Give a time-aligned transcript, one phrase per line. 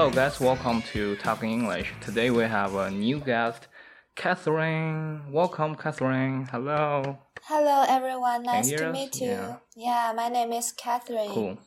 [0.00, 0.40] Hello, guys.
[0.40, 1.92] Welcome to Talking English.
[2.00, 3.68] Today we have a new guest,
[4.16, 5.30] Catherine.
[5.30, 6.48] Welcome, Catherine.
[6.50, 7.18] Hello.
[7.42, 8.44] Hello, everyone.
[8.44, 8.92] Nice to us?
[8.94, 9.26] meet you.
[9.26, 9.56] Yeah.
[9.76, 11.28] Yeah, my name is Catherine.
[11.28, 11.58] Cool.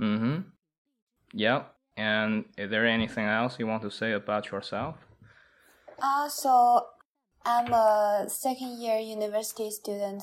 [0.00, 0.36] Mm-hmm.
[1.34, 1.74] Yep.
[1.98, 4.94] And is there anything else you want to say about yourself?
[6.00, 6.86] Uh, so
[7.44, 10.22] I'm a second year university student,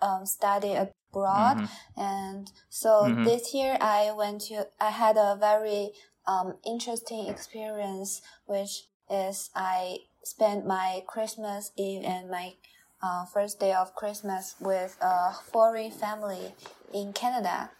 [0.00, 1.70] um, study abroad, Mhm.
[1.96, 3.24] and so Mhm.
[3.24, 4.68] this year I went to.
[4.80, 5.90] I had a very
[6.26, 12.54] um interesting experience, which is I spent my Christmas Eve and my
[13.02, 16.54] uh, first day of Christmas with a foreign family
[16.92, 17.70] in Canada.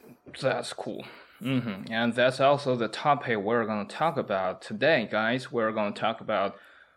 [0.40, 1.04] That's cool.
[1.40, 5.50] hmm And that's also the topic we're going to talk about today, guys.
[5.50, 6.56] We're going to talk about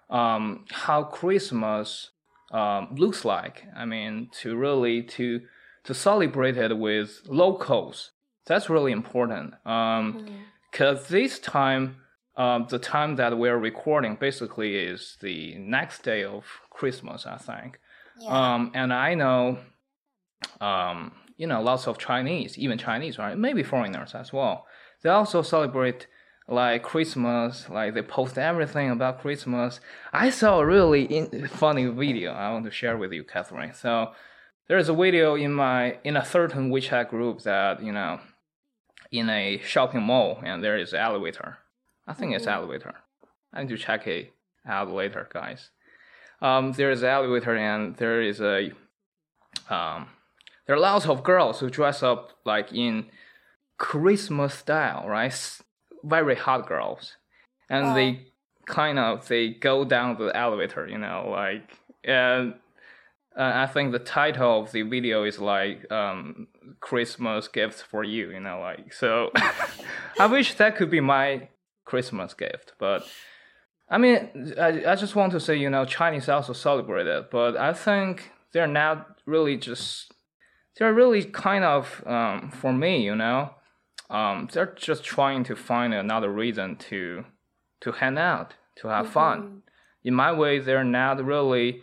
[0.09, 2.11] um, how Christmas
[2.52, 3.63] um, looks like.
[3.75, 5.41] I mean, to really to
[5.85, 8.11] to celebrate it with locals.
[8.45, 9.53] That's really important.
[9.65, 10.27] Um,
[10.71, 11.97] because this time,
[12.37, 17.79] um, the time that we're recording basically is the next day of Christmas, I think.
[18.19, 18.29] Yeah.
[18.53, 19.59] Um, and I know,
[20.61, 23.37] um, you know, lots of Chinese, even Chinese, right?
[23.37, 24.65] Maybe foreigners as well.
[25.01, 26.07] They also celebrate
[26.49, 29.79] like Christmas, like they post everything about Christmas.
[30.11, 33.73] I saw a really in- funny video I want to share with you, Catherine.
[33.73, 34.11] So
[34.67, 38.19] there is a video in my in a certain WeChat group that you know,
[39.11, 41.57] in a shopping mall, and there is elevator.
[42.07, 42.52] I think it's Mhm.
[42.53, 42.95] elevator.
[43.53, 44.33] I need to check it
[44.67, 45.71] out later, guys
[46.41, 48.71] um, there is elevator and there is a
[49.69, 50.07] um,
[50.65, 53.09] there are lots of girls who dress up like in
[53.77, 55.59] Christmas style, right?
[56.03, 57.17] Very hot girls,
[57.69, 57.93] and Oh.
[57.93, 58.27] they
[58.65, 62.53] kind of they go down the elevator, you know, like and
[63.37, 66.47] uh, I think the title of the video is like um,
[66.79, 69.31] Christmas gifts for you, you know, like so.
[70.19, 71.49] I wish that could be my
[71.85, 73.03] Christmas gift, but
[73.89, 77.57] I mean, I, I just want to say, you know, Chinese also celebrate it, but
[77.57, 80.13] I think they're not really just,
[80.77, 83.51] they're really kind of, um, for me, you know,
[84.09, 87.25] um, they're just trying to find another reason to,
[87.81, 89.63] to hang out, to have fun.
[90.03, 91.81] In my way, they're not really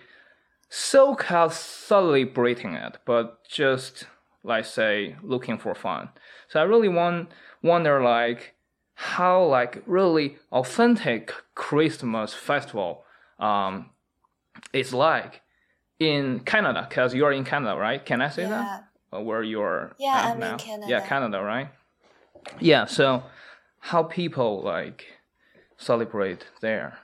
[0.69, 4.07] so-called celebrating it, but just
[4.43, 6.09] like say looking for fun.
[6.49, 7.31] So I really want
[7.63, 8.55] wonder like
[8.95, 13.05] how like really authentic Christmas festival
[13.39, 13.91] um
[14.73, 15.43] is like
[15.99, 18.05] in Canada because you're in Canada, right?
[18.05, 18.83] Can I say yeah.
[19.11, 19.23] that?
[19.25, 20.59] Where you're Yeah, I'm in?
[20.59, 20.91] Canada.
[20.91, 21.69] Yeah, Canada, right?
[22.61, 22.85] Yeah.
[22.87, 23.23] So
[23.81, 25.07] how people like
[25.77, 26.99] celebrate there?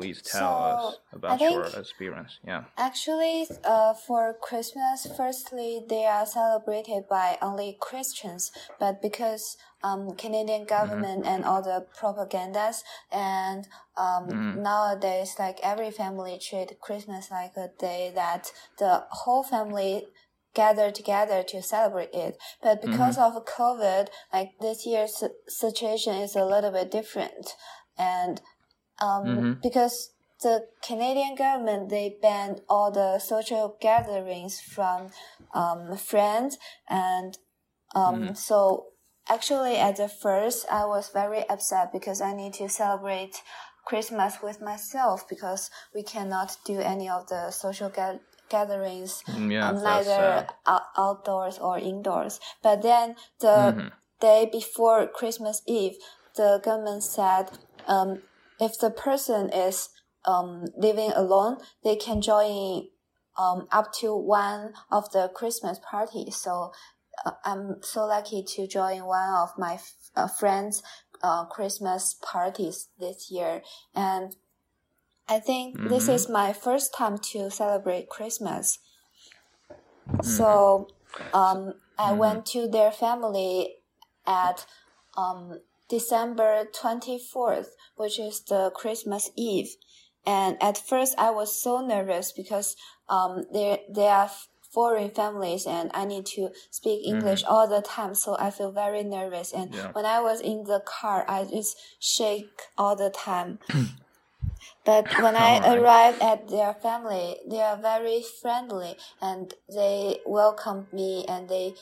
[0.00, 2.38] Please tell us So, about I your think- experience.
[2.46, 2.64] Yeah.
[2.76, 10.64] Actually, uh, for Christmas, firstly, they are celebrated by only Christians, but because um, Canadian
[10.66, 13.66] government and all the propagandas and
[13.96, 20.06] um, nowadays, like every family treat Christmas like a day that the whole family
[20.54, 22.36] gather together to celebrate it.
[22.62, 27.54] But because of COVID, like this year's situation is a little bit different,
[27.96, 28.40] and
[29.00, 29.62] um, Mhm.
[29.62, 30.10] because
[30.42, 35.10] the Canadian government they banned all the social gatherings from
[35.54, 37.38] um, friends and
[37.94, 38.86] um, so
[39.28, 43.42] actually at the first I was very upset because I need to celebrate
[43.84, 48.20] Christmas with myself because we cannot do any of the social ga-
[48.50, 49.68] gatherings Mm, Yeah.
[49.70, 52.38] um, neither out- outdoors or indoors.
[52.62, 53.92] But then the Mhm.
[54.20, 55.96] day before Christmas Eve,
[56.36, 57.50] the government said
[57.86, 58.22] um,
[58.60, 59.90] if the person is
[60.24, 62.88] um, living alone, they can join
[63.38, 66.36] um, up to one of the Christmas parties.
[66.36, 66.72] So
[67.24, 70.82] uh, I'm so lucky to join one of my f- uh, friends'
[71.22, 73.62] uh, Christmas parties this year,
[73.94, 74.36] and
[75.28, 76.14] I think this Mhm.
[76.14, 78.78] is my first time to celebrate Christmas.
[80.22, 80.88] So
[81.32, 82.18] um, I Mhm.
[82.18, 83.76] went to their family
[84.26, 84.66] at
[85.16, 89.76] um, December 24th, which is the Christmas Eve.
[90.26, 92.76] And at first I was so nervous because
[93.08, 94.30] um, they, they are
[94.72, 98.14] foreign families and I need to speak English all the time.
[98.14, 99.52] So I feel very nervous.
[99.52, 99.92] And Yeah.
[99.92, 103.58] when I was in the car, I just shake all the time.
[104.84, 105.78] But when I Alright.
[105.78, 111.76] arrived at their family, they are very friendly and they welcomed me and they t-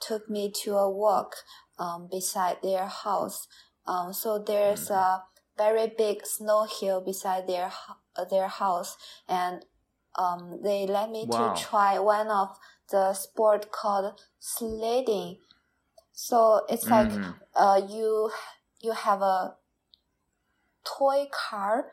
[0.00, 1.36] took me to a walk
[1.78, 3.48] um, beside their house.
[3.86, 5.22] Um, so there's a
[5.56, 7.72] very big snow hill beside their
[8.16, 8.96] uh, their house,
[9.28, 9.64] and
[10.16, 11.54] um, they let me Wow.
[11.54, 12.58] to try one of
[12.90, 15.38] the sport called sledding.
[16.12, 17.34] So it's like Mhm.
[17.54, 18.30] uh, you
[18.80, 19.56] you have a
[20.84, 21.92] toy car,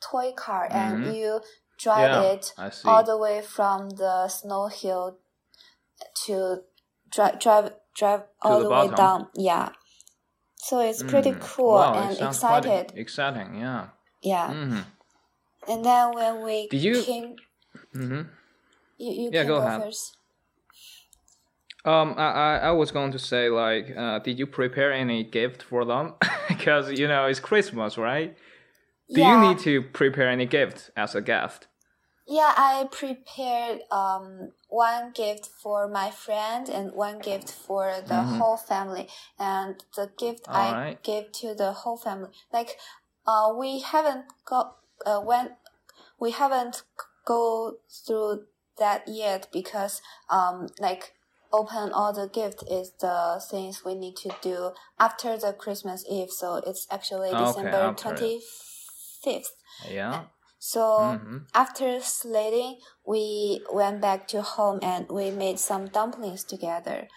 [0.00, 1.14] toy car, and Mhm.
[1.14, 1.40] you
[1.78, 2.54] drive Yeah, it
[2.84, 5.18] all the way from the snow hill
[6.26, 6.64] to
[7.10, 9.28] drive drive drive all the the, way down.
[9.34, 9.70] Yeah.
[10.56, 11.40] So it's pretty Mm.
[11.40, 12.92] cool Wow, and excited.
[12.96, 13.88] exciting, yeah.
[14.22, 14.48] Yeah.
[14.52, 14.80] hmm
[15.68, 17.36] And then when we Did you- came,
[17.92, 18.22] hmm
[18.98, 19.82] you, you Yeah, can go go, ahead.
[19.82, 20.16] first.
[21.84, 25.62] Um, I, I, I was going to say like, uh, did you prepare any gift
[25.64, 26.14] for them?
[26.48, 28.36] because you know it's Christmas, right?
[29.12, 29.30] Do yeah.
[29.42, 31.66] you need to prepare any gift as a gift?
[32.26, 38.38] Yeah, I prepared um one gift for my friend and one gift for the Mhm.
[38.38, 39.08] whole family.
[39.38, 41.02] And the gift I Alright.
[41.02, 42.78] gave to the whole family, like,
[43.26, 45.56] uh, we haven't got uh when
[46.20, 46.84] we haven't
[47.24, 48.46] go through
[48.78, 51.14] that yet because um like
[51.52, 56.30] open all the gift is the things we need to do after the Christmas Eve.
[56.30, 58.40] So it's actually December twenty
[59.22, 59.56] fifth.
[59.88, 60.24] Yeah.
[60.64, 67.08] So hmm after sledding, we went back to home and we made some dumplings together.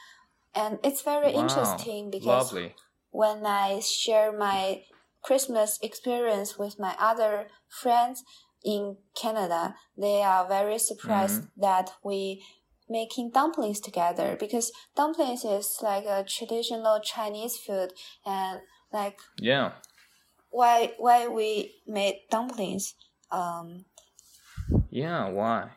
[0.55, 2.73] And it's very Wow, interesting because Lovely.
[3.11, 4.81] when I share my
[5.23, 8.23] Christmas experience with my other friends
[8.63, 11.61] in Canada, they are very surprised Mm-hmm.
[11.61, 12.43] that we
[12.89, 17.93] making dumplings together because dumplings is like a traditional Chinese food
[18.25, 18.59] and
[18.91, 19.71] like Yeah.
[20.49, 22.95] why why we made dumplings
[23.31, 23.85] um
[24.89, 25.29] Yeah.
[25.29, 25.69] Why?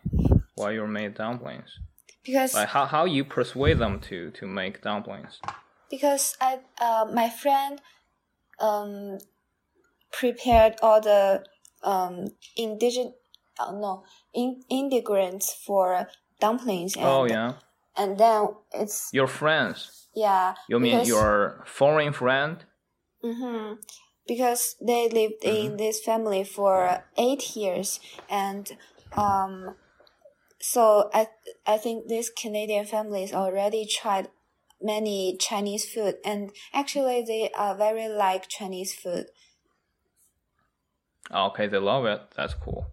[0.54, 1.70] Why you made dumplings?
[2.24, 5.40] because Like how how you persuade them to to make dumplings?
[5.90, 7.80] because I uh, my friend
[8.60, 9.18] um
[10.12, 11.44] prepared all the
[11.82, 13.14] um indigenous
[13.58, 14.04] uh, no
[14.34, 16.06] in, ingredients for
[16.40, 17.52] dumplings and oh yeah.
[17.96, 20.08] and then it's Your friends.
[20.14, 22.64] yeah You mean your foreign friend?
[23.22, 23.74] hmm
[24.28, 27.98] because they lived in this family for eight years
[28.30, 28.76] and
[29.16, 29.74] um
[30.60, 31.28] so I
[31.66, 34.28] I think this Canadian family families already tried
[34.80, 39.26] many Chinese food and actually they are very like Chinese food.
[41.30, 42.20] Okay, they love it.
[42.36, 42.86] That's cool.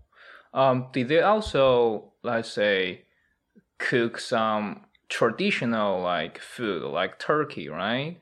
[0.54, 3.06] Um, did they also, let's say,
[3.78, 8.22] cook some traditional like food, like turkey, right?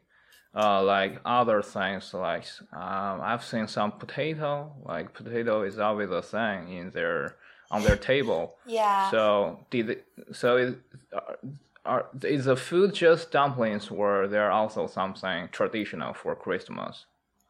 [0.55, 4.71] Uh, like other things, like um, I've seen some potato.
[4.83, 7.38] Like potato is always a thing in their
[7.71, 8.55] on their table.
[8.67, 9.09] Yeah.
[9.09, 9.97] So did they,
[10.31, 10.75] so is
[11.11, 11.39] are,
[11.85, 17.05] are is the food just dumplings, or there are also something traditional for Christmas?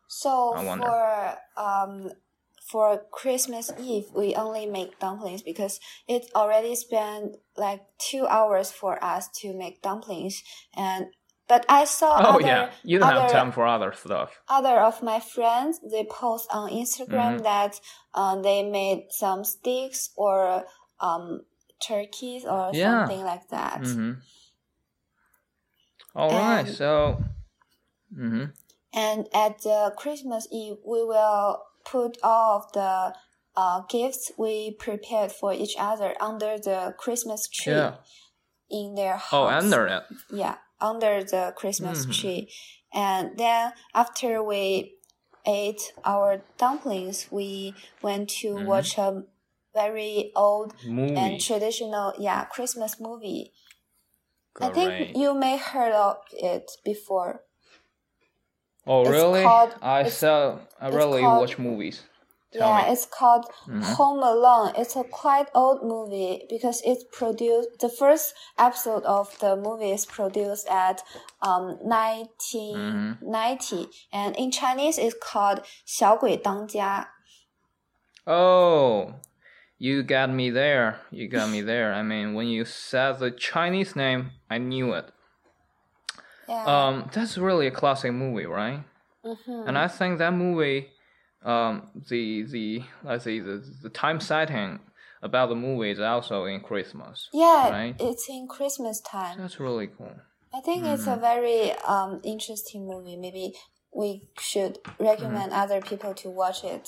[0.08, 2.12] So for um
[2.62, 9.04] for Christmas Eve, we only make dumplings because it already spent like two hours for
[9.04, 10.42] us to make dumplings.
[10.74, 11.08] And
[11.48, 14.30] but I saw Oh other yeah, you don't have other- time for other stuff.
[14.48, 17.44] other of my friends they post on Instagram Mhm.
[17.44, 17.80] that
[18.14, 20.64] um, they made some steaks or
[21.00, 21.42] um
[21.88, 22.84] turkeys or Yeah.
[23.06, 23.82] something like that.
[23.82, 24.12] Mm-hmm.
[26.16, 27.24] All right, And- so.
[28.16, 28.46] Mm-hmm.
[28.96, 33.16] And at the Christmas Eve, we will put all of the
[33.56, 37.96] uh, gifts we prepared for each other under the Christmas tree Yeah.
[38.70, 39.34] in their house.
[39.34, 40.04] Oh, under it.
[40.32, 42.14] yeah, under the Christmas Mhm.
[42.22, 42.54] tree.
[42.94, 44.98] And then after we
[45.46, 48.66] ate our dumplings, we went to Mhm.
[48.66, 49.24] watch a
[49.74, 51.16] very old Movie.
[51.16, 53.54] and traditional, yeah, Christmas movie.
[54.62, 57.44] I think you may heard of it before.
[58.86, 59.44] oh, it's really?
[59.44, 60.60] called- I saw.
[60.80, 62.04] I really watch movies.
[62.53, 62.93] Tell yeah, me.
[62.93, 63.83] it's called Mhm.
[63.97, 64.73] Home Alone.
[64.75, 67.79] It's a quite old movie because it's produced.
[67.81, 71.03] The first episode of the movie is produced at
[71.43, 77.11] um 1990, and in Chinese it's called 小鬼当家.
[78.27, 79.15] Oh,
[79.79, 81.01] you got me there.
[81.11, 81.93] You got me there.
[81.93, 85.11] I mean, when you said the Chinese name, I knew it.
[86.49, 86.65] Yeah.
[86.65, 88.85] Um, that's really a classic movie, right?
[89.25, 89.69] mhm.
[89.69, 90.89] And I think that movie,
[91.46, 94.80] um, the the let's say the the time setting
[95.22, 97.30] about the movie is also in Christmas.
[97.34, 97.96] yeah, right?
[98.00, 99.38] it's in Christmas time.
[99.40, 100.16] That's really cool.
[100.54, 101.18] I think it's Mm-hmm.
[101.18, 103.16] a very um interesting movie.
[103.18, 103.54] Maybe
[103.94, 105.62] we should recommend Mm-hmm.
[105.62, 106.88] other people to watch it.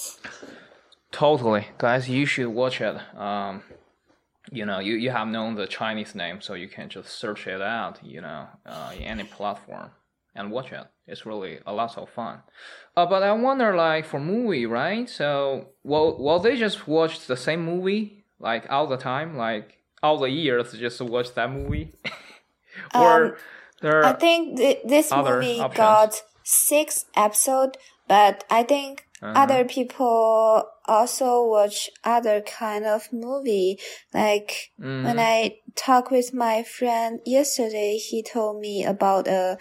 [1.11, 2.97] Totally, guys, you should watch it.
[3.17, 3.63] Um,
[4.51, 7.61] you know, you, you have known the Chinese name, so you can just search it
[7.61, 7.99] out.
[8.03, 9.91] You know, uh, in any platform
[10.35, 10.85] and watch it.
[11.07, 12.39] It's really a lot of fun.
[12.95, 15.09] Uh, but I wonder, like for movie, right?
[15.09, 20.17] So, will will they just watch the same movie like all the time, like all
[20.17, 21.93] the years, just watch that movie,
[22.95, 23.35] or Um,
[23.81, 24.03] there?
[24.05, 25.77] I think th- this movie options.
[25.77, 27.77] got six episode,
[28.07, 29.41] but I think Uh-huh.
[29.43, 33.79] other people also watch other kind of movie.
[34.13, 35.19] Like when Mhm.
[35.19, 39.57] I talked with my friend yesterday, he told me about a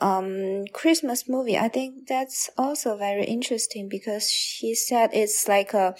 [0.00, 1.58] um Christmas movie.
[1.58, 5.94] I think that's also very interesting because she said it's like a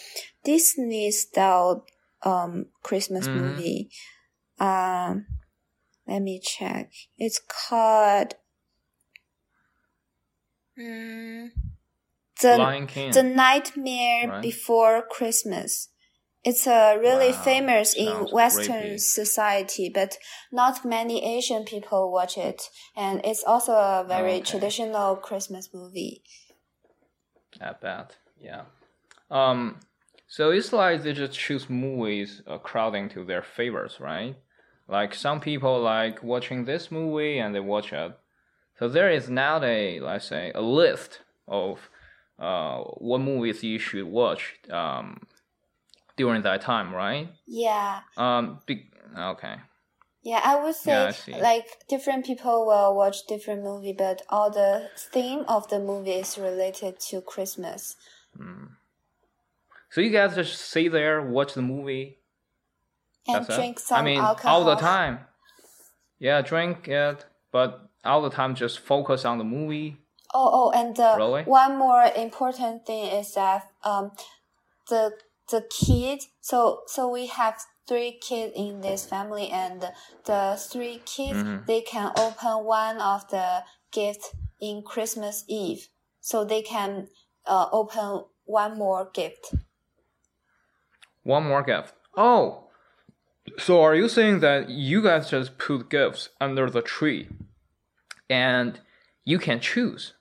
[0.45, 1.87] Disney style
[2.23, 3.35] um Christmas Mhm.
[3.35, 3.90] movie.
[4.59, 5.26] Um
[6.07, 6.90] let me check.
[7.19, 8.35] It's called
[10.78, 11.50] mm,
[12.43, 13.12] the Lion King.
[13.12, 14.43] the Nightmare Right.
[14.43, 15.88] Before Christmas.
[16.49, 18.99] It's a really Wow, famous in Western creepy.
[18.99, 20.17] society, but
[20.50, 22.71] not many Asian people watch it.
[22.97, 24.45] And it's also a very Okay.
[24.50, 26.23] traditional Christmas movie.
[27.61, 28.17] I bet.
[28.40, 28.62] Yeah.
[29.31, 29.81] Um.
[30.26, 34.37] So it's like they just choose movies according to their favorites, right?
[34.88, 38.12] Like some people like watching this movie and they watch it.
[38.78, 41.90] So there is now a let's say a list of
[42.38, 42.78] uh
[43.09, 45.26] what movies you should watch um
[46.19, 47.31] during that time, right?
[47.47, 48.01] Yeah.
[48.17, 48.61] Um.
[48.67, 49.57] Be- okay.
[50.23, 54.51] Yeah, I would say Yeah, I like different people will watch different movie, but all
[54.51, 57.97] the theme of the movie is related to Christmas.
[59.91, 62.19] So you guys just sit there, watch the movie,
[63.27, 63.57] And That's it?
[63.57, 64.61] drink some I mean, alcohol.
[64.61, 65.21] all the time.
[66.19, 69.97] Yeah, drink it, but all the time just focus on the movie.
[70.35, 71.43] Oh, oh, and uh, Really?
[71.45, 74.13] one more important thing is that um,
[74.89, 75.13] the
[75.50, 76.23] the kid.
[76.40, 79.93] So so we have three kids in this family, and
[80.25, 81.67] the three kids Mhm.
[81.67, 85.88] they can open one of the gifts in Christmas Eve,
[86.21, 87.09] so they can
[87.47, 89.55] uh, open one more gift.
[91.23, 91.95] One more gift.
[92.17, 92.69] Oh,
[93.59, 97.28] so are you saying that you guys just put gifts under the tree,
[98.28, 98.81] and
[99.25, 100.14] you can choose,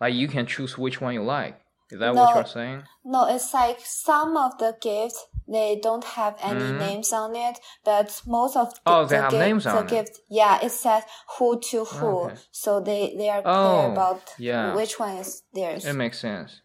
[0.00, 1.61] like you can choose which one you like?
[1.92, 2.34] Is that what No.
[2.34, 2.82] you're saying?
[3.04, 6.78] No, it's like some of the gifts they don't have any Mhm.
[6.78, 9.84] names on it, but most of the, Oh, they the have gift, names the on
[9.84, 9.90] it.
[9.90, 11.02] gift, yeah, it says
[11.36, 12.36] who to who, Okay.
[12.50, 14.74] so they they are clear Oh, about yeah.
[14.74, 15.84] which one is theirs.
[15.84, 16.62] It makes sense.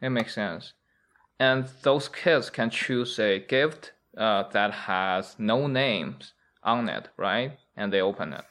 [0.00, 0.74] It makes sense.
[1.40, 7.58] And those kids can choose a gift uh, that has no names on it, right?
[7.76, 8.44] And they open it,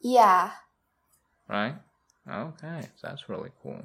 [0.00, 0.50] yeah,
[1.48, 1.76] right?
[2.28, 3.82] Okay, that's really cool.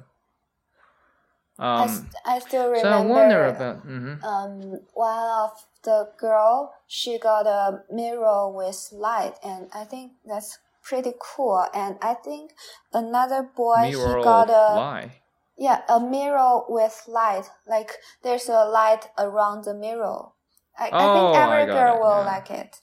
[1.58, 2.88] I, Um, s- I still remember.
[2.88, 3.76] so I wonder about.
[3.82, 5.50] hmm um one of
[5.82, 11.66] the girl she got a mirror with light, and I think that's pretty cool.
[11.74, 12.52] And I think
[12.92, 15.00] another boy Mirror he got a.
[15.56, 17.46] Yeah, a mirror with light.
[17.66, 17.92] Like
[18.22, 20.30] there's a light around the mirror.
[20.76, 22.26] I, I Oh, think every got girl it, will yeah.
[22.26, 22.76] like it.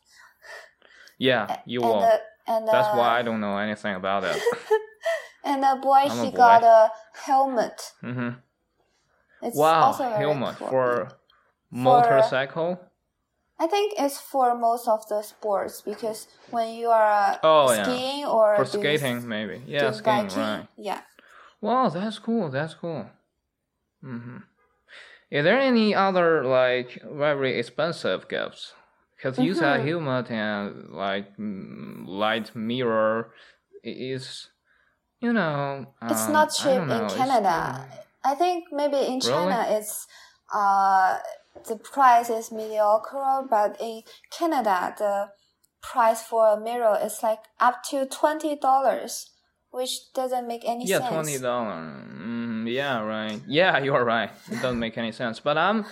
[1.17, 1.99] Yeah, you and will.
[2.01, 4.41] The, and That's the, why I don't know anything about it.
[5.43, 6.37] And the boy I'm he boy.
[6.37, 6.91] got a
[7.25, 7.93] helmet.
[8.01, 8.29] hmm
[9.41, 10.69] It's Wow, helmet cool.
[10.69, 11.11] for
[11.71, 12.79] motorcycle.
[13.59, 17.83] I think it's for most of the sports because when you are uh, Oh, yeah.
[17.83, 19.61] skiing or For skating, maybe.
[19.67, 20.67] Yeah, skiing, biking, right.
[20.77, 21.01] Yeah.
[21.61, 22.49] Wow, that's cool.
[22.49, 23.05] That's cool.
[24.03, 24.37] Mm-hmm.
[25.29, 28.73] Is there any other like very expensive gifts?
[29.15, 29.85] Because you said Mhm.
[29.87, 33.31] helmet and like mm, light mirror
[33.83, 34.49] is,
[35.19, 37.85] you know, It's um, not cheap know, in Canada.
[38.23, 40.07] I think maybe in China it's
[40.53, 41.17] uh
[41.67, 45.29] the price is mediocre, but in Canada the
[45.81, 49.31] price for a mirror is like up to twenty dollars,
[49.71, 51.03] which doesn't make any sense.
[51.03, 51.73] yeah, twenty dollar.
[51.73, 53.41] Mm, yeah, right.
[53.47, 54.29] Yeah, you're right.
[54.51, 55.39] It doesn't make any sense.
[55.39, 55.85] But I'm,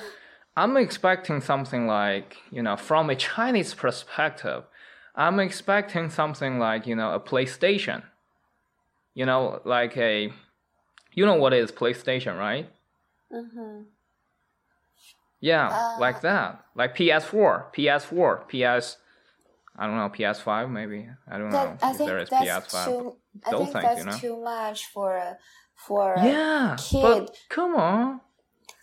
[0.56, 4.64] I'm expecting something like you know, from a Chinese perspective,
[5.16, 8.04] I'm expecting something like you know, a PlayStation.
[9.16, 10.32] You know, like a,
[11.20, 12.68] you know what is PlayStation, right?
[13.32, 13.82] Mm-hmm.
[15.42, 18.98] Yeah, Uh, like that, like PS4, PS4, PS.
[19.78, 21.10] I don't know, PS5 maybe.
[21.32, 22.86] I don't know That, I if think there is that's PS5.
[22.86, 23.16] too.
[23.46, 24.20] I think things, that's you know?
[24.20, 25.38] too much for a
[25.88, 27.02] for a, yeah, kid.
[27.02, 28.22] but come on,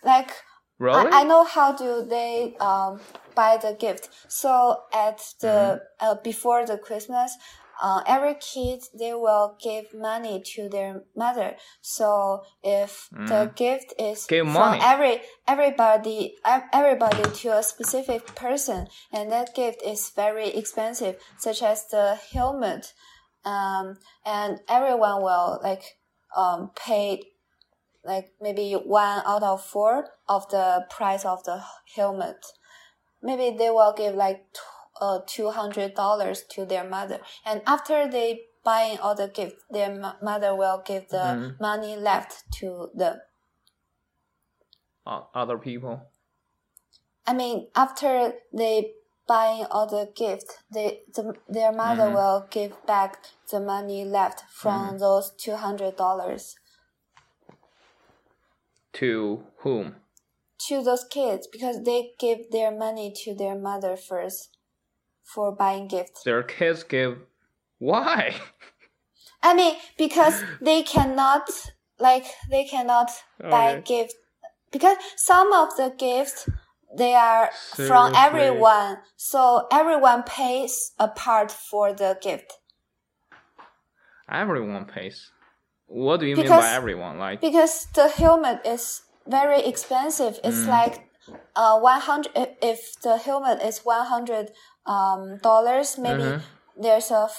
[0.03, 0.31] like
[0.79, 1.11] really?
[1.11, 2.99] I, I know how do they um
[3.35, 4.09] buy the gift.
[4.27, 6.05] So at the Mm-hmm.
[6.05, 7.37] uh, before the Christmas,
[7.81, 11.55] uh, every kid they will give money to their mother.
[11.81, 14.35] So if the gift is Mm-hmm.
[14.35, 14.81] Give from money.
[14.83, 16.35] every everybody
[16.73, 22.93] everybody to a specific person, and that gift is very expensive, such as the helmet,
[23.45, 25.97] um, and everyone will like
[26.35, 27.21] um pay
[28.03, 31.61] like maybe one out of four of the price of the
[31.95, 32.45] helmet.
[33.21, 34.45] Maybe they will give like
[35.01, 39.93] uh two hundred dollars to their mother, and after they buying all the gifts, their
[39.95, 41.59] mo- mother will give the Mhm.
[41.59, 43.21] money left to them.
[45.05, 46.01] Uh, other people.
[47.25, 48.93] I mean, after they
[49.27, 52.13] buying all the gifts, they the, their mother Mhm.
[52.13, 54.97] will give back the money left from Mm-hmm.
[54.97, 56.55] those two hundred dollars
[58.93, 59.95] To whom?
[60.67, 64.56] to those kids because they give their money to their mother first
[65.33, 66.23] for buying gifts.
[66.23, 67.19] Their kids give.
[67.79, 68.35] Why?
[69.43, 71.49] I mean, because they cannot
[71.99, 73.11] like they cannot
[73.49, 73.81] buy Okay.
[73.81, 74.15] gift
[74.71, 76.49] because some of the gifts
[76.97, 82.53] they are from everyone, so everyone pays a part for the gift.
[84.29, 85.31] Everyone pays.
[85.87, 87.17] What do you mean by everyone?
[87.17, 90.39] Like, because the helmet is very expensive.
[90.43, 90.69] It's Mm.
[90.69, 91.06] like
[91.55, 92.31] uh one hundred.
[92.35, 94.51] If, if the helmet is one hundred
[94.85, 96.41] um dollars, maybe Mhm.
[96.81, 97.29] there's a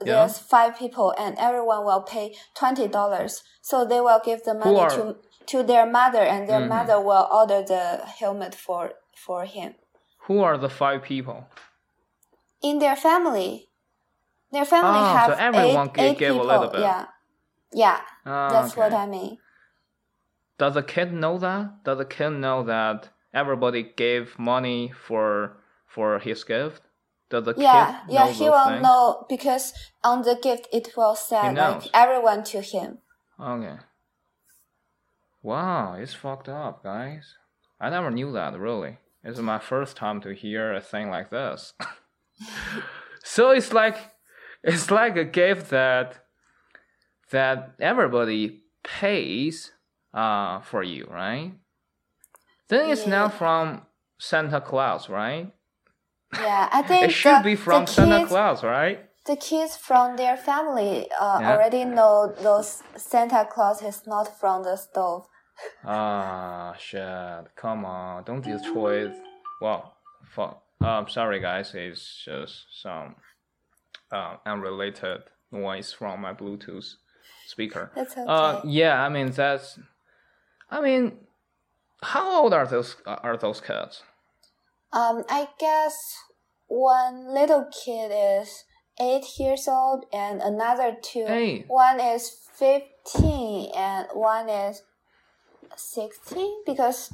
[0.00, 0.14] Yeah.
[0.14, 3.42] there's five people and everyone will pay twenty dollars.
[3.62, 6.68] So they will give the money to to their mother, and their Mhm.
[6.68, 8.92] mother will order the helmet for
[9.26, 9.74] for him
[10.26, 11.44] who are the five people?
[12.62, 13.68] in their family.
[14.50, 16.46] Their family Oh, have so everyone eight, eight give a people.
[16.46, 16.80] little bit.
[16.80, 17.06] Yeah,
[17.72, 18.92] yeah, Ah, that's what.
[18.94, 19.38] I mean.
[20.58, 21.84] Does the kid know that?
[21.84, 26.82] Does the kid know that everybody gave money for for his gift?
[27.30, 28.82] Does the Yeah, kid yeah, he will things?
[28.82, 29.72] know because
[30.02, 32.98] on the gift it will say like everyone to him.
[33.40, 33.76] Okay.
[35.42, 37.34] Wow, it's fucked up, guys.
[37.80, 38.98] I never knew that, really.
[39.22, 41.74] It's my first time to hear a thing like this.
[43.24, 43.96] so it's like
[44.62, 46.24] it's like a gift that
[47.30, 49.72] that everybody pays
[50.12, 51.52] uh for you, right?
[52.74, 53.18] Then it's Yeah.
[53.18, 53.86] not from
[54.18, 55.46] Santa Claus, right?
[56.32, 58.98] Yeah, I think It should the, be from Santa kids, Claus, right?
[59.26, 61.52] The kids from their family uh, Yeah.
[61.52, 65.26] already know those Santa Claus is not from the stove.
[65.84, 67.44] Ah, shit.
[67.54, 68.24] Come on.
[68.24, 69.14] Don't destroy it.
[69.60, 69.94] Well,
[70.34, 70.62] fuck.
[70.80, 71.74] Um, sorry, guys.
[71.74, 73.14] It's just some
[74.10, 76.96] uh, unrelated noise from my Bluetooth
[77.46, 77.92] speaker.
[77.94, 78.26] That's okay.
[78.26, 79.78] Uh, yeah, I mean, that's.
[80.68, 81.12] I mean,
[82.02, 84.02] how old are those uh, are those kids?
[84.94, 85.96] um, I guess
[86.68, 88.64] one little kid is
[89.00, 91.26] eight years old, and another two.
[91.26, 91.64] Hey.
[91.66, 94.82] One is fifteen, and one is
[95.76, 97.12] sixteen because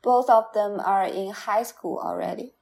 [0.00, 2.54] both of them are in high school already.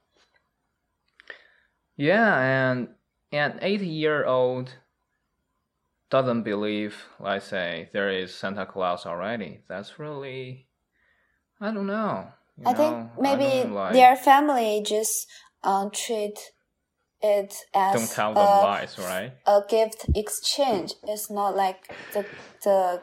[1.95, 2.89] Yeah, and
[3.31, 4.73] an eight year old
[6.09, 9.59] doesn't believe, let's say, there is Santa Claus already.
[9.67, 10.66] That's really,
[11.59, 12.27] I don't know.
[12.57, 15.27] you I think know, I maybe don't like- their family just
[15.63, 16.37] um, treat
[17.21, 19.33] it as don't tell them a, lies, right?
[19.47, 20.93] a gift exchange.
[21.03, 22.25] It's not like the
[22.63, 23.01] the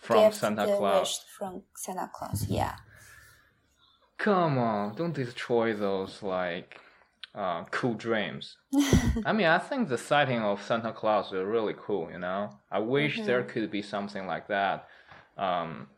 [0.00, 1.24] From gift Santa Claus.
[1.38, 2.46] from Santa Claus.
[2.48, 2.74] Yeah.
[4.18, 6.80] Come on, don't destroy those like
[7.34, 8.56] uh, cool dreams.
[9.26, 12.10] I mean, I think the sighting of Santa Claus is really cool.
[12.10, 14.86] You know, I wish there could be something like that.
[15.36, 15.88] Um,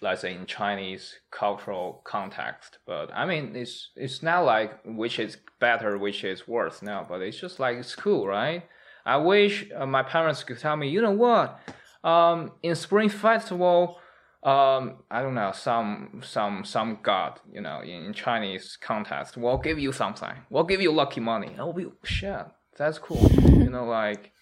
[0.00, 5.38] let's say in Chinese cultural context, but I mean, it's it's not like which is
[5.60, 8.64] better, which is worse now, but it's just like it's cool, right?
[9.04, 11.58] I wish uh, my parents could tell me, you know what,
[12.04, 13.96] um, in Spring Festival,
[14.42, 19.58] um, I don't know, some some some god, you know, in, in Chinese context, will
[19.58, 21.54] give you something, will give you lucky money.
[21.58, 22.46] I'll be shit,
[22.76, 24.32] that's cool, you know, like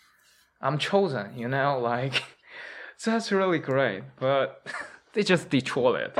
[0.60, 2.22] I'm chosen, you know, like
[3.04, 4.66] that's really great, but
[5.16, 6.16] they just destroy it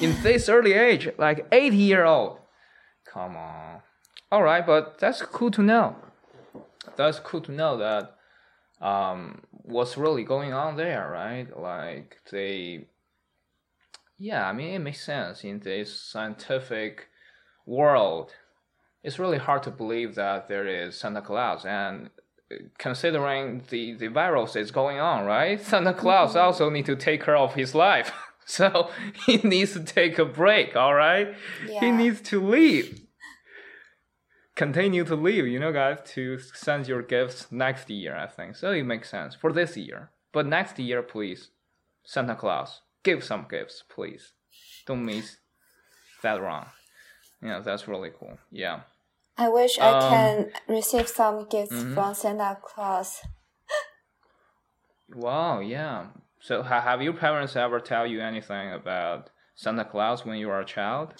[0.00, 2.38] in this early age, like eight year old.
[3.04, 3.82] Come on,
[4.32, 5.96] all right, but that's cool to know.
[6.96, 8.16] That's cool to know that
[8.80, 11.46] um, what's really going on there, right?
[11.56, 12.86] Like they,
[14.18, 17.08] yeah, I mean it makes sense in this scientific
[17.66, 18.32] world.
[19.02, 22.10] It's really hard to believe that there is Santa Claus, and
[22.78, 25.60] considering the the virus is going on, right?
[25.72, 28.12] Santa Claus also need to take care of his life,
[28.56, 28.90] so
[29.26, 30.76] he needs to take a break.
[30.76, 31.34] All right,
[31.80, 33.00] he needs to leave
[34.60, 38.56] continue to leave, you know, guys, to send your gifts next year, I think.
[38.56, 40.10] So it makes sense for this year.
[40.32, 41.48] But next year, please,
[42.04, 44.34] Santa Claus, give some gifts, please.
[44.86, 45.38] Don't miss
[46.22, 46.66] that wrong.
[47.42, 48.36] Yeah, that's really cool.
[48.50, 48.80] Yeah.
[49.38, 51.94] I wish Um, I can receive some gifts mhm.
[51.94, 53.22] from Santa Claus.
[55.12, 56.06] Wow, yeah.
[56.40, 60.60] So ha- have your parents ever tell you anything about Santa Claus when you were
[60.60, 61.14] a child?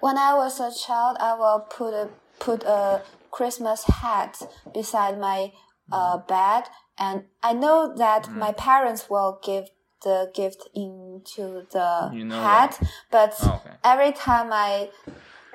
[0.00, 4.40] When I was a child, I will put a put a Christmas hat
[4.72, 5.52] beside my
[5.90, 6.64] uh, bed,
[6.98, 8.36] and I know that Mm.
[8.36, 9.70] my parents will give
[10.02, 12.78] the gift into the You know hat,
[13.10, 13.76] but Oh, okay.
[13.82, 14.90] every time I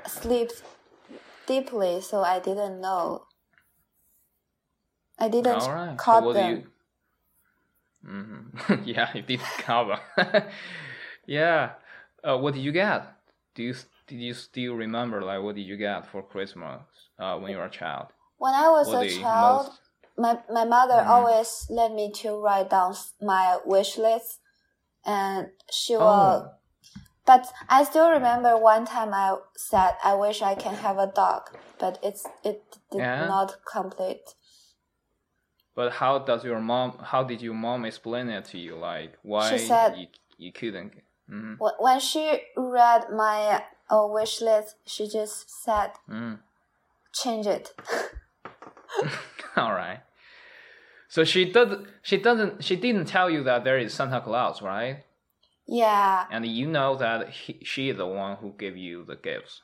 [0.07, 0.49] sleep
[1.45, 3.27] deeply, so I didn't know.
[5.19, 5.91] I didn't right.
[5.91, 6.70] So caught them.
[8.05, 8.39] Hmm
[8.85, 9.99] yeah, you did cover.
[11.25, 11.73] yeah.
[12.23, 13.03] Uh, what did you get?
[13.55, 13.75] Do you
[14.07, 16.81] did you still remember like what did you get for Christmas
[17.19, 18.07] uh, when you were a child?
[18.37, 19.79] When I was What a child, most-
[20.17, 21.07] my my mother Mhm.
[21.09, 24.39] always let me to write down my wish list,
[25.05, 26.05] and she will.
[26.05, 26.51] Oh.
[27.25, 31.43] But I still remember one time I said I wish I can have a dog,
[31.79, 33.27] but it's it did Yeah?
[33.27, 34.35] not complete.
[35.75, 36.97] But how does your mom?
[37.01, 38.75] How did your mom explain it to you?
[38.77, 40.07] Like why said- you
[40.37, 40.93] you couldn't?
[41.29, 41.55] Mm-hmm.
[41.79, 46.39] When she read my uh, wish list, she just said Mm.
[47.13, 47.73] change it.
[49.55, 49.99] All right.
[51.09, 51.87] So she doesn't.
[52.01, 52.63] She doesn't.
[52.63, 55.03] She didn't tell you that there is Santa Claus, right?
[55.67, 59.61] yeah, And you know that he, she is the one who gave you the gifts.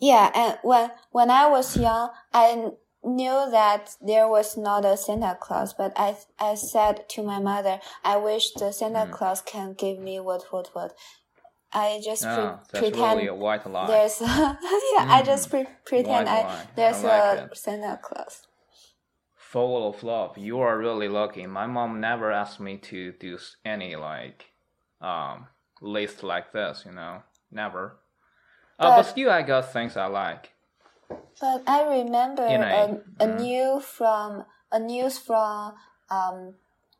[0.00, 0.30] yeah.
[0.34, 2.70] And when when I was young, I
[3.04, 7.80] knew that there was not a Santa Claus, but I I said to my mother,
[8.04, 9.12] I wish the Santa Mm.
[9.12, 10.94] Claus can give me what what what.
[11.72, 13.86] I just pre- Ah, that's pretend really a white lie.
[13.86, 14.24] there's a,
[14.94, 15.06] yeah.
[15.16, 16.66] I just pre- pretend White I lie.
[16.76, 17.08] there's I
[17.38, 17.56] like a.
[17.56, 18.46] Santa Claus.
[19.36, 20.36] Full of love.
[20.36, 21.46] You are really lucky.
[21.46, 24.46] My mom never asked me to do any like
[25.00, 25.46] um
[25.80, 26.84] list like this.
[26.86, 27.98] You know, never.
[28.78, 30.52] Uh, but But- still, I got things I like.
[31.40, 33.40] But I remember You know, a, a mm.
[33.40, 35.74] new from a news from
[36.10, 36.54] um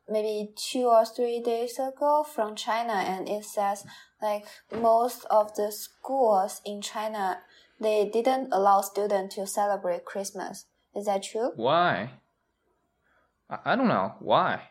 [0.09, 3.85] maybe two or three days ago from China, and it says
[4.23, 7.39] like most of the schools in China
[7.81, 10.67] they didn't allow students to celebrate Christmas.
[10.97, 11.53] Is that true?
[11.55, 12.11] Why?
[13.51, 14.63] I, I don't know why.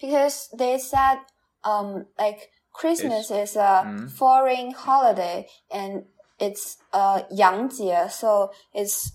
[0.00, 1.18] Because they said
[1.64, 4.10] um like Christmas is a Mm.
[4.10, 6.04] foreign holiday and
[6.38, 9.12] it's uh 洋节, so it's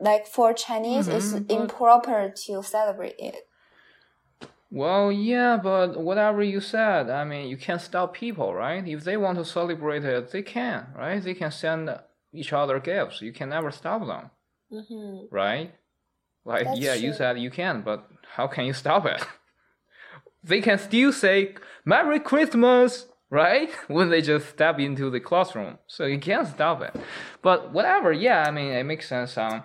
[0.00, 3.46] like for Chinese it's Mhm, but- improper to celebrate it.
[4.70, 8.84] Well, yeah, but whatever you said, I mean, you can't stop people, right?
[8.88, 11.22] If they want to celebrate it, they can, right?
[11.22, 11.96] They can send
[12.32, 13.20] each other gifts.
[13.22, 14.30] You can never stop them,
[14.72, 15.26] Mm-hmm.
[15.30, 15.72] right?
[16.44, 19.24] Like, That's yeah, you said you can, but how can you stop it?
[20.42, 23.70] they can still say Merry Christmas, right?
[23.88, 25.78] When they just step into the classroom.
[25.86, 26.94] So you can't stop it.
[27.42, 29.36] But whatever, yeah, I mean, it makes sense.
[29.36, 29.64] Um,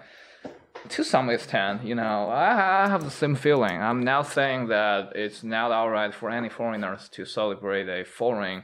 [0.89, 3.81] to some extent, you know, I, I have the same feeling.
[3.81, 8.63] I'm now saying that it's not alright for any foreigners to celebrate a foreign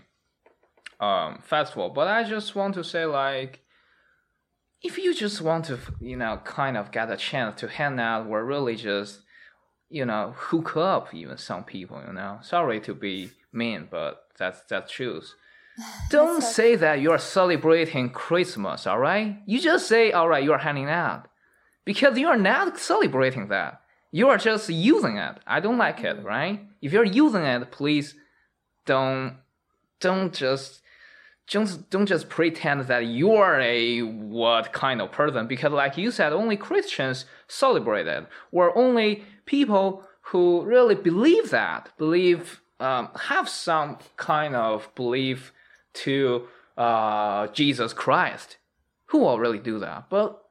[1.00, 3.62] um, festival, but I just want to say, like,
[4.82, 8.28] if you just want to, you know, kind of get a chance to hang out
[8.28, 9.22] or really just,
[9.90, 14.62] you know, hook up even some people, you know, sorry to be mean, but that's
[14.70, 15.34] that's truth.
[16.10, 19.42] Don't That's say that you're celebrating Christmas, all right?
[19.46, 21.28] You just say, all right, you're hanging out
[21.84, 23.82] because you're not celebrating that.
[24.12, 25.38] You are just using it.
[25.46, 26.24] I don't like it, mm.
[26.24, 26.66] right?
[26.82, 28.16] If you're using it, please
[28.86, 29.38] don't
[30.00, 30.82] don't just
[31.48, 36.34] just don't just pretend that you're a what kind of person because like you said
[36.34, 43.98] only christians celebrate it or only people who really believe that believe um, have some
[44.18, 45.54] kind of belief
[45.94, 48.58] to uh, jesus christ.
[49.08, 50.10] Who will really do that?
[50.10, 50.42] But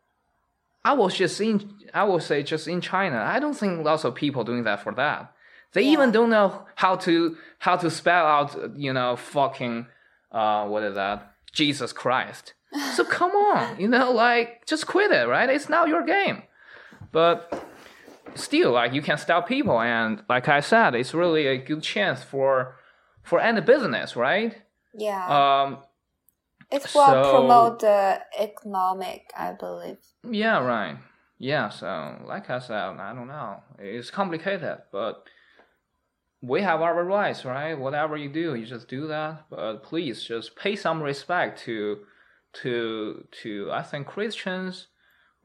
[0.87, 3.19] i was just in i will say just in china.
[3.19, 5.33] I don't think lots of people doing that for that.
[5.73, 9.87] They even don't know how to how to spell out you know fucking
[10.33, 11.35] uh what is that?
[11.53, 12.55] Jesus christ.
[12.95, 15.51] So come on you know like just quit it right?
[15.51, 16.43] It's not your game.
[17.13, 17.65] But
[18.35, 22.23] still like you can stop people and like i said it's really a good chance
[22.23, 22.77] for
[23.23, 24.57] for any business right
[24.95, 25.25] Yeah,
[25.63, 25.79] um
[26.71, 29.99] it will so- promote the economic, I believe.
[30.29, 30.97] Yeah, right.
[31.39, 33.63] Yeah, so like I said, I don't know.
[33.79, 35.25] It's complicated, but
[36.41, 37.75] we have our rights, right?
[37.79, 39.45] Whatever you do, you just do that.
[39.51, 41.99] But please just pay some respect to
[42.63, 44.89] to to I think Christians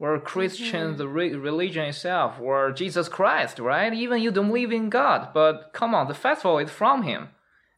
[0.00, 3.92] or Christian the re- religion itself or Jesus Christ, right?
[3.92, 7.28] Even you don't believe in God, but come on, the festival is from him.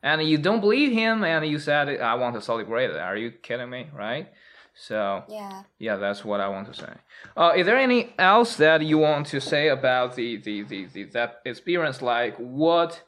[0.05, 2.97] And you don't believe him and you said I want to celebrate it.
[2.97, 4.33] Are you kidding me, right?
[4.75, 5.65] So Yeah.
[5.79, 6.93] yeah, that's what I want to say.
[7.37, 11.05] Uh, is there any else that you want to say about the, the, the, the
[11.17, 12.01] that experience?
[12.03, 13.03] Like what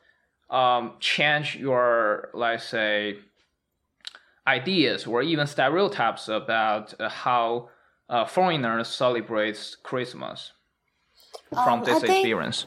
[0.50, 3.18] um changed your let's say
[4.46, 7.70] ideas or even stereotypes about uh, how
[8.08, 10.52] uh, foreigners celebrate Christmas
[11.50, 12.66] from Um, this I think- experience?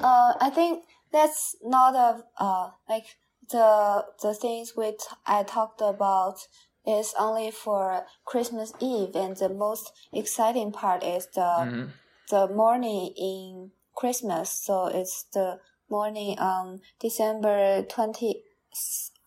[0.00, 3.06] Uh, I think that's not a uh like
[3.50, 6.36] the the things which I talked about
[6.84, 11.92] is only for Christmas Eve, and the most exciting part is the Mhm.
[12.30, 14.50] the morning in Christmas.
[14.50, 18.44] So it's the morning on December twenty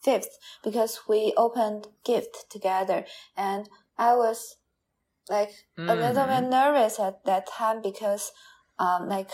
[0.03, 4.57] fifth because we opened gift together, and I was
[5.29, 6.49] like a little bit Mhm.
[6.49, 8.31] nervous at that time because
[8.79, 9.31] um like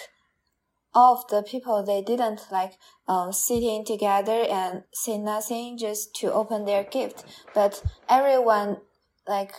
[0.93, 2.77] all of the people they didn't like
[3.07, 7.23] um sitting together and say nothing just to open their gift
[7.53, 8.81] but everyone
[9.27, 9.53] like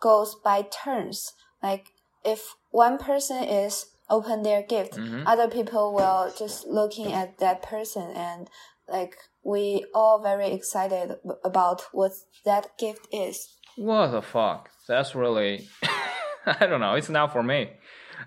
[0.00, 1.86] goes by turns like
[2.24, 5.22] if one person is open their gift Mhm.
[5.26, 8.50] other people will just looking at that person and
[8.86, 12.12] like we all very excited about what
[12.44, 14.70] that gift is What the fuck?
[14.86, 15.68] That's really,
[16.46, 16.94] I don't know.
[16.94, 17.70] It's not for me.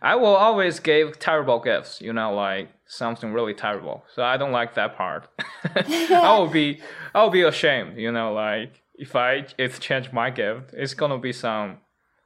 [0.02, 4.04] I will always give terrible gifts, you know, like something really terrible.
[4.14, 5.28] So I don't like that part.
[5.76, 6.82] I will be,
[7.16, 11.32] I will be ashamed, you know, like if I exchange my gift, it's gonna be
[11.32, 11.78] some,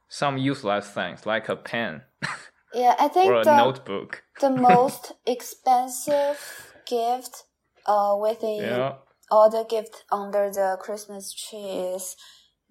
[0.08, 2.02] some useless things like a pen
[2.74, 4.22] yeah i think or a the, notebook.
[4.42, 7.44] the most expensive gift
[7.86, 8.94] uh within Yeah.
[9.30, 12.16] all the gift under the Christmas tree is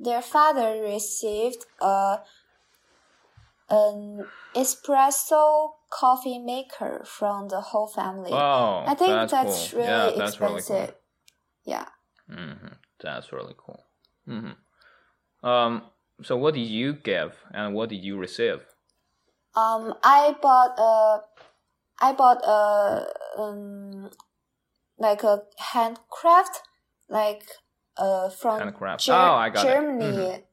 [0.04, 2.20] their father received a
[3.70, 8.32] an espresso coffee maker from the whole family.
[8.32, 9.80] Oh, I think that's, that's, cool.
[9.80, 10.76] really yeah, that's expensive.
[10.76, 10.96] really cool.
[11.66, 11.86] Yeah.
[12.30, 12.68] hmm
[13.00, 13.84] That's really cool.
[14.26, 15.84] hmm Um.
[16.24, 18.62] So, what did you give, and what did you receive?
[19.56, 21.22] Um, I bought a,
[22.00, 24.12] I bought a, um,
[25.00, 26.62] like a handcraft,
[27.10, 27.44] like,
[27.98, 28.60] uh, from.
[28.98, 29.64] Ger- Oh, I got.
[29.66, 30.44] Germany Mhm.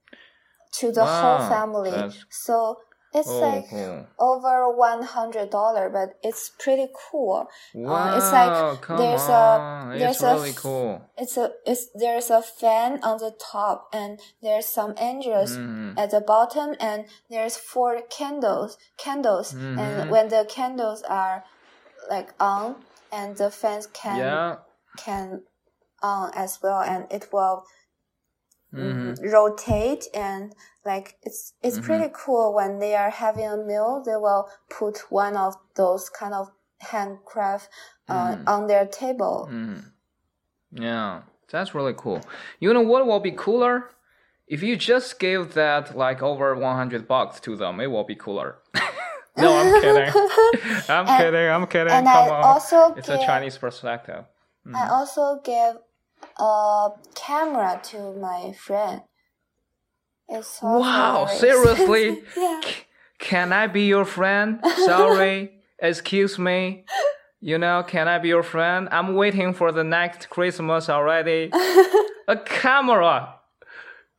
[0.78, 2.12] to the whole family.
[2.30, 2.78] So
[3.14, 4.06] it's Oh, like cool.
[4.18, 7.48] over one hundred dollar, but it's pretty cool.
[7.74, 11.00] Wow, Uh, it's like there's a- there's it's a really cool.
[11.16, 15.98] It's a it's there's a fan on the top and there's some angels Mhm.
[15.98, 19.78] at the bottom and there's four candles candles Mhm.
[19.78, 21.44] and when the candles are
[22.10, 24.56] like on and the fans can Yeah.
[24.98, 25.42] can
[26.02, 27.64] on as well and it will
[28.72, 31.82] mm, rotate and like it's it's Mhm.
[31.84, 36.34] pretty cool when they are having a meal they will put one of those kind
[36.34, 37.68] of handcraft
[38.08, 38.48] uh, Mhm.
[38.48, 39.78] on their table hmm
[40.70, 42.20] Yeah, that's really cool.
[42.60, 43.88] You know what will be cooler?
[44.46, 48.58] If you just give that like over 100 bucks to them, it will be cooler.
[49.36, 50.12] no, I'm kidding.
[50.88, 51.48] I'm And- kidding.
[51.50, 51.92] I'm kidding.
[51.92, 52.44] and Come I on.
[52.44, 54.24] also it's give, a Chinese perspective.
[54.66, 54.74] Mhm.
[54.76, 55.74] I also gave
[56.38, 59.02] a camera to my friend.
[60.28, 62.22] It's also Wow, seriously?
[62.36, 62.60] yeah.
[63.18, 64.60] Can I be your friend?
[64.84, 66.84] Sorry, excuse me.
[67.40, 68.88] You know, can I be your friend?
[68.90, 71.50] I'm waiting for the next Christmas already.
[72.28, 73.36] A camera!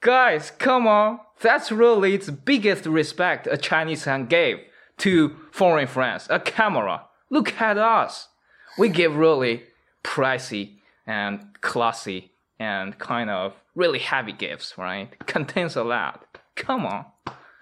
[0.01, 1.19] Guys, come on.
[1.41, 4.59] That's really the biggest respect a Chinese can give
[4.99, 6.27] to foreign friends.
[6.29, 7.03] A camera.
[7.29, 8.29] Look at us.
[8.77, 9.63] We give really
[10.03, 10.78] pricey
[11.09, 15.07] and classy and kind of really heavy gifts, right?
[15.25, 16.15] Contains a lot.
[16.55, 17.05] Come on.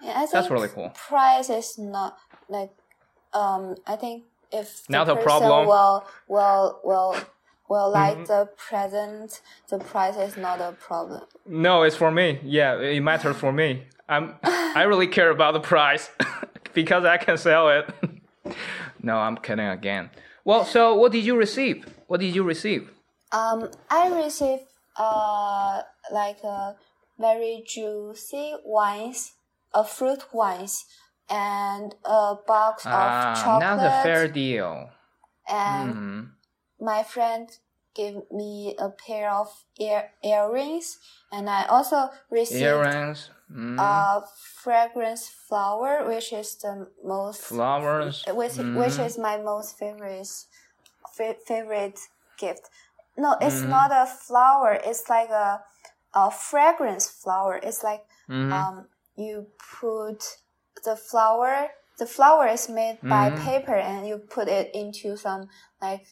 [0.02, 0.90] Yeah, I think That's really cool.
[1.08, 2.70] Price is not like
[3.32, 3.74] um.
[3.86, 5.66] I think if the Not a problem.
[5.66, 7.16] will will will
[7.68, 8.26] will like Mhm.
[8.26, 11.22] the present, the price is not a problem.
[11.46, 12.38] No, it's for me.
[12.44, 13.84] Yeah, it matters for me.
[14.08, 14.34] I'm
[14.80, 16.10] I really care about the price
[16.74, 17.84] because I can sell it.
[19.02, 20.10] no, I'm kidding again.
[20.44, 21.84] Well, so what did you receive?
[22.06, 22.90] What did you receive?
[23.32, 24.64] Um, I received
[24.96, 26.76] uh like a
[27.18, 29.32] very juicy wines,
[29.74, 30.84] a fruit wines,
[31.28, 33.76] and a box of Ah, chocolate.
[33.76, 34.90] not a fair deal.
[35.48, 36.24] and hmm
[36.80, 37.48] my friend
[37.94, 39.48] gave me a pair of
[39.80, 40.98] ear earrings,
[41.32, 44.24] and I also received Earrings, mm, a
[44.62, 48.24] fragrance flower, which is the most flowers.
[48.26, 49.06] which which mhm.
[49.06, 50.28] is my most favorite
[51.16, 51.98] fa- favorite
[52.38, 52.68] gift.
[53.18, 53.68] No, it's Mhm.
[53.68, 54.80] not a flower.
[54.84, 55.62] It's like a
[56.14, 57.60] a fragrance flower.
[57.62, 58.52] It's like Mhm.
[58.52, 59.46] um you
[59.80, 60.38] put
[60.84, 61.68] the flower.
[61.98, 63.44] The flower is made by Mhm.
[63.44, 65.48] paper, and you put it into some
[65.82, 66.06] like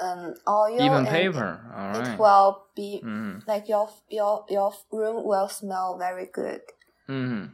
[0.00, 0.80] um oil.
[0.80, 1.60] Even paper.
[1.76, 2.18] All It, right.
[2.18, 3.04] will be
[3.46, 6.62] like your your your room will smell very good.
[7.06, 7.44] hmm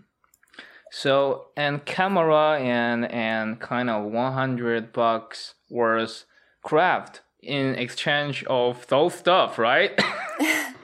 [0.90, 6.25] So and camera and and kind of one hundred bucks worth
[6.62, 9.92] craft in exchange of those stuff, right?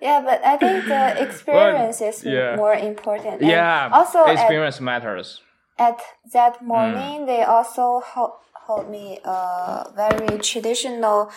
[0.00, 2.56] Yeah, but I think the experience is yeah.
[2.56, 3.42] more important.
[3.42, 3.90] And yeah.
[3.92, 5.42] Also, at, experience matters.
[5.78, 6.32] at Mm.
[6.32, 8.32] that morning, they also hold,
[8.66, 11.30] hold me a very traditional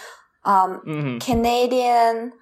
[0.46, 1.20] um, Mhm.
[1.26, 2.34] Canadian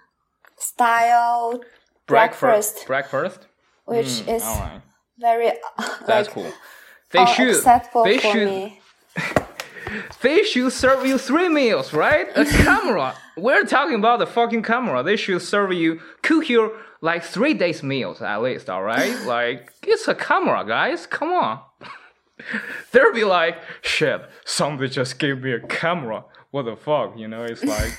[0.57, 1.59] style
[2.07, 2.41] Breakfast.
[2.41, 3.39] breakfast, Breakfast.
[3.85, 4.81] which Mm, is right.
[5.17, 5.51] very
[6.07, 6.51] That's like cool.
[7.11, 7.55] They should.
[7.57, 8.71] acceptable They for should.
[10.21, 12.27] They should serve you three meals, right?
[12.35, 13.15] A camera.
[13.37, 15.03] We're talking about the fucking camera.
[15.03, 19.19] They should serve you, cook you like three days meals at least, all right?
[19.25, 21.05] like it's a camera, guys.
[21.07, 21.59] Come on.
[22.91, 26.25] They'll be like, shit, somebody just gave me a camera.
[26.51, 27.17] What the fuck?
[27.17, 27.91] You know, it's like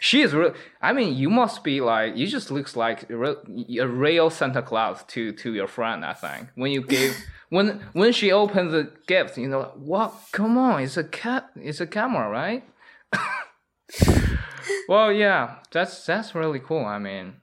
[0.00, 0.54] she is real.
[0.80, 3.42] I mean, you must be like, you just looks like a real,
[3.80, 6.04] a real Santa Claus to to your friend.
[6.04, 7.16] I think when you give
[7.54, 10.12] when when she opened the gift, you know, what?
[10.32, 12.64] Come on, it's a cat, it's a camera, right?
[14.88, 16.84] well, yeah, that's that's really cool.
[16.84, 17.34] I mean,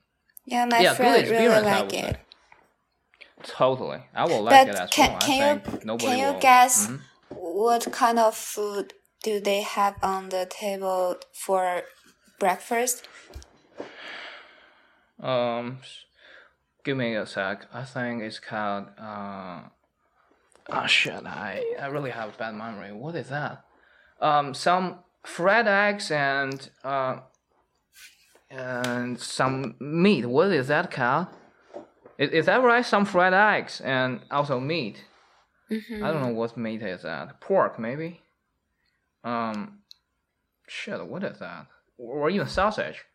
[0.46, 2.16] Yeah, my yeah, friend really like it.
[2.16, 2.20] say.
[3.44, 5.18] Totally, I will like it as can well.
[5.22, 6.40] can I you think can you will.
[6.42, 7.00] guess Mhm.
[7.30, 8.94] what kind of food
[9.24, 11.84] do they have on the table for
[12.38, 13.08] breakfast?
[15.24, 15.80] Um,
[16.84, 17.68] give me a sec.
[17.74, 18.88] I think it's called.
[19.00, 19.62] Uh,
[20.72, 21.26] oh shit!
[21.26, 22.92] I I really have a bad memory.
[22.92, 23.66] What is that?
[24.20, 27.18] Um, some fried eggs and uh,
[28.50, 30.26] and some meat.
[30.26, 31.28] What is that called?
[32.18, 32.86] Is, is that right?
[32.86, 35.04] Some fried eggs and also meat.
[35.70, 36.04] Mm-hmm.
[36.04, 37.40] I don't know what meat is that.
[37.40, 38.22] Pork maybe.
[39.24, 39.80] Um,
[40.68, 41.06] shit.
[41.06, 41.68] What is that?
[41.98, 43.06] Or even sausage.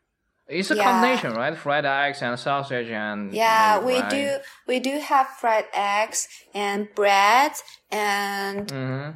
[0.47, 0.83] It's a Yeah.
[0.83, 1.57] combination, right?
[1.57, 7.51] Fried eggs and sausage and Yeah, we do we do have fried eggs and bread
[7.91, 9.11] and Mm-hmm.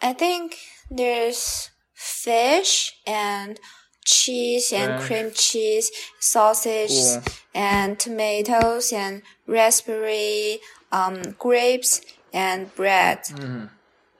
[0.00, 0.56] I think
[0.90, 3.58] there's fish and
[4.04, 5.06] cheese and Fish.
[5.06, 7.22] cream cheese, sausage Cool.
[7.54, 10.60] and tomatoes and raspberry,
[10.92, 12.00] um, grapes
[12.32, 13.24] and bread.
[13.24, 13.66] Mm-hmm.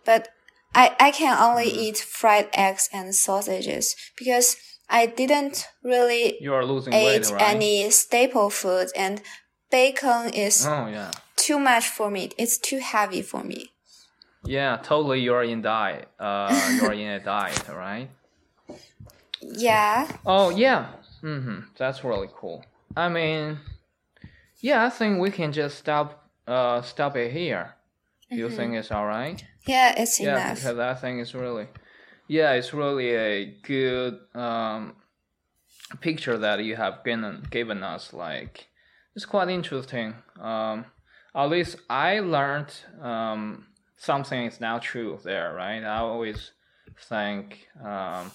[0.05, 0.29] But
[0.75, 4.57] I, I can only eat fried eggs and sausages because
[4.91, 7.55] I didn't really You are losing eat weight, right?
[7.55, 9.21] any staple food and
[9.71, 12.31] bacon is Oh yeah, too much for me.
[12.39, 13.71] It's too heavy for me.
[14.45, 14.79] yeah.
[14.83, 16.09] Totally, you're in diet.
[16.19, 18.09] Uh, you're in a diet, right?
[19.41, 20.09] Yeah.
[20.27, 20.89] Oh yeah.
[21.23, 21.61] Mm-hmm.
[21.77, 22.65] That's really cool.
[22.97, 23.59] I mean,
[24.61, 24.85] yeah.
[24.85, 26.25] I think we can just stop.
[26.47, 27.75] Uh, stop it here.
[28.31, 29.43] Do you think it's all right?
[29.67, 30.57] Yeah, it's yeah, enough.
[30.57, 31.67] because I think it's really,
[32.29, 34.95] yeah, it's really a good um,
[36.01, 38.13] picture that you have given given us.
[38.13, 38.69] Like,
[39.17, 40.15] it's quite interesting.
[40.41, 40.85] Um,
[41.35, 45.83] at least I learned um, something is now true there, right?
[45.83, 46.53] I always
[47.09, 48.31] think um,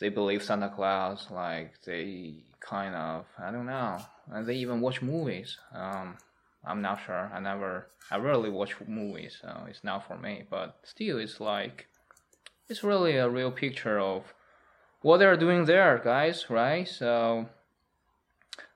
[0.00, 3.98] they believe Santa Claus, like they kind of, I don't know,
[4.30, 5.58] and they even watch movies.
[5.74, 6.16] Um,
[6.64, 7.30] I'm not sure.
[7.32, 10.44] I never, I rarely watch movies, so it's not for me.
[10.50, 11.86] But still, it's like,
[12.68, 14.34] it's really a real picture of
[15.02, 16.86] what they're doing there, guys, right?
[16.86, 17.46] So,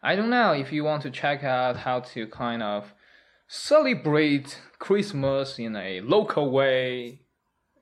[0.03, 2.95] I don't know if you want to check out how to kind of
[3.49, 7.21] celebrate Christmas in a local way.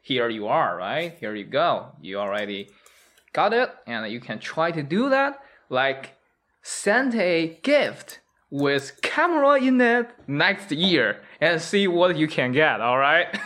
[0.00, 1.16] Here you are, right?
[1.20, 1.92] Here you go.
[2.00, 2.70] You already
[3.34, 5.38] got it, and you can try to do that.
[5.68, 6.16] Like,
[6.62, 12.80] send a gift with camera in it next year and see what you can get
[12.80, 13.38] all right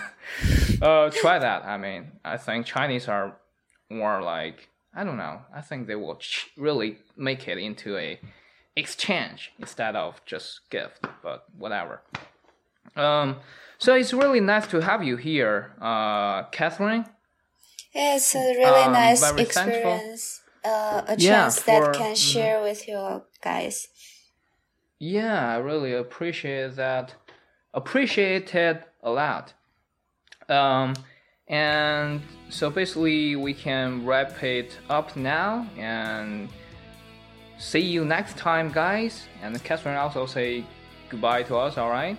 [0.83, 3.37] uh try that i mean i think chinese are
[3.91, 8.19] more like i don't know i think they will ch- really make it into a
[8.77, 12.03] exchange instead of just gift but whatever
[12.97, 13.37] um
[13.79, 17.05] so it's really nice to have you here uh catherine
[17.95, 20.41] It's a really Um, nice experience.
[20.65, 22.17] Uh, a Yeah, chance that can mhm.
[22.17, 23.89] share with you guys.
[24.99, 27.15] Yeah, I really appreciate that.
[27.75, 29.55] Appreciate it a lot.
[30.53, 30.95] Um,
[31.49, 36.49] and so basically, we can wrap it up now and
[37.59, 39.27] see you next time, guys.
[39.43, 40.65] And Catherine also say
[41.09, 41.79] goodbye to us.
[41.79, 42.17] All right?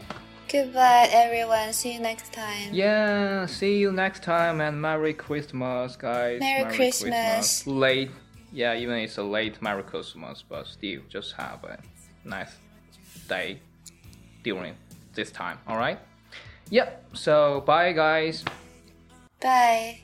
[0.51, 1.73] Goodbye, everyone.
[1.73, 2.69] See you next time.
[2.71, 3.45] Yeah.
[3.45, 6.39] See you next time and Merry Christmas, guys.
[6.39, 7.65] Merry Christmas.
[7.65, 8.11] Late.
[8.51, 11.79] Yeah, even it's a late Merry Christmas, but still, just have a
[12.23, 12.55] nice
[13.27, 13.59] day
[14.43, 14.75] during
[15.15, 15.57] this time.
[15.67, 15.97] All right.
[16.69, 17.13] Yep.
[17.13, 18.43] So bye, guys.
[19.41, 19.99] Bye.